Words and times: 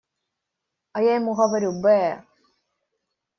А 0.95 1.03
я 1.03 1.13
ему 1.17 1.33
говорю: 1.41 1.69
«Бэ-э!» 1.83 2.13